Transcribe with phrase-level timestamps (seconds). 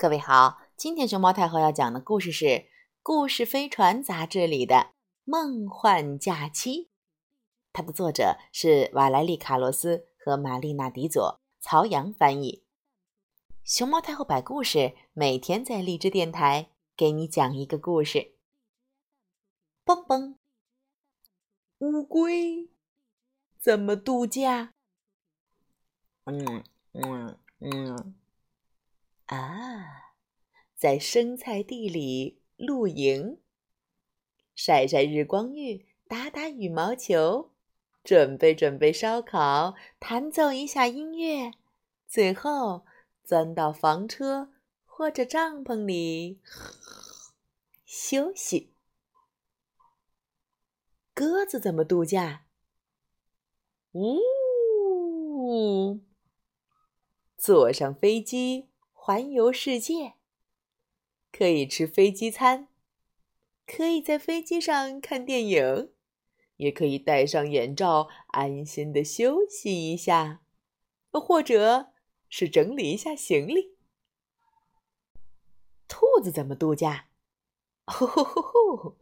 [0.00, 2.44] 各位好，今天熊猫太后要讲的故事是
[3.02, 4.74] 《故事飞船》杂志里的
[5.24, 6.84] 《梦幻假期》，
[7.70, 12.64] 它的作者是瓦莱丽·卡洛斯和玛丽娜·迪佐，曹阳翻译。
[13.62, 18.36] 熊猫太后摆故事，每天在荔枝电台给你讲一个故事。
[19.84, 20.38] 蹦蹦，
[21.80, 22.70] 乌龟
[23.58, 24.72] 怎么度假？
[26.24, 26.64] 嗯
[26.94, 28.14] 嗯嗯。
[29.26, 29.59] 啊，
[30.80, 33.38] 在生菜地里露营，
[34.54, 37.50] 晒晒日光浴，打打羽毛球，
[38.02, 41.52] 准备准备烧烤，弹奏一下音乐，
[42.08, 42.86] 最后
[43.22, 44.54] 钻到房车
[44.86, 46.40] 或者帐篷里
[47.84, 48.72] 休息。
[51.12, 52.46] 鸽子怎么度假？
[53.92, 54.18] 呜，
[57.36, 58.70] 坐上飞机。
[59.02, 60.14] 环游世界，
[61.32, 62.68] 可以吃飞机餐，
[63.66, 65.90] 可以在飞机上看电影，
[66.56, 70.42] 也可以戴上眼罩安心的休息一下，
[71.12, 71.92] 或者
[72.28, 73.76] 是整理一下行李。
[75.88, 77.06] 兔子怎么度假？
[77.86, 78.42] 呼呼呼
[78.76, 78.96] 呼，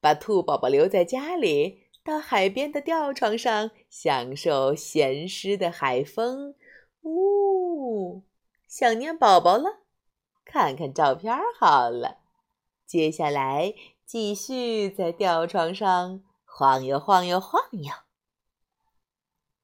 [0.00, 6.54] 把兔宝宝留在家里，到海边的吊床上享受咸湿的海风。
[7.02, 8.22] 呜。
[8.66, 9.81] 想念宝宝了，
[10.52, 12.18] 看看照片好了。
[12.84, 13.72] 接下来
[14.04, 17.90] 继续在吊床上晃悠晃悠晃悠。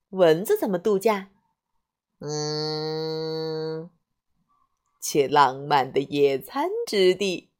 [0.08, 1.28] 蚊子怎么度假？
[2.20, 3.90] 嗯，
[4.98, 7.50] 去浪漫的野餐之地，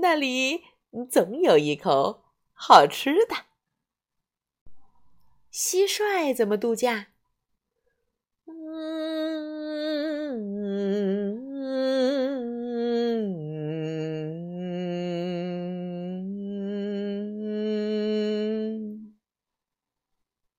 [0.00, 0.62] 那里
[1.10, 3.34] 总有一口好吃的。
[5.52, 7.08] 蟋蟀怎么度假？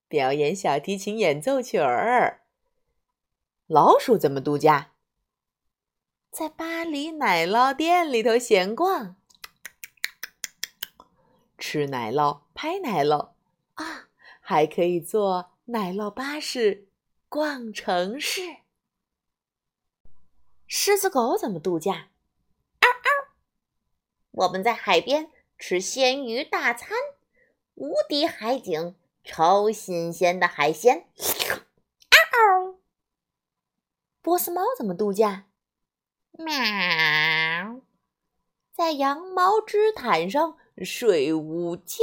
[0.08, 2.42] 表演小提琴演奏曲儿。
[3.66, 4.92] 老鼠怎么度假？
[6.30, 9.16] 在巴黎奶酪店里头闲逛，
[11.56, 13.30] 吃奶酪，拍奶酪
[13.74, 14.08] 啊，
[14.40, 16.88] 还可以坐奶酪巴士
[17.28, 18.58] 逛城市。
[20.66, 22.10] 狮子狗怎么度假？
[22.80, 23.28] 嗷嗷！
[24.32, 26.90] 我们在海边吃鲜鱼大餐，
[27.74, 28.94] 无敌海景。
[29.26, 31.08] 超新鲜的海鲜！
[31.18, 32.78] 嗷嗷！
[34.22, 35.44] 波斯猫怎么度假？
[36.30, 36.54] 喵！
[38.72, 41.98] 在羊毛织毯上睡午觉。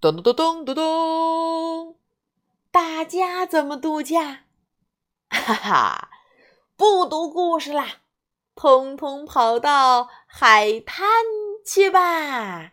[0.00, 1.96] 咚咚咚咚咚咚！
[2.70, 4.44] 大家怎么度假？
[5.28, 6.10] 哈哈！
[6.76, 8.02] 不读故事啦，
[8.54, 11.06] 通通跑到海滩
[11.66, 12.72] 去吧！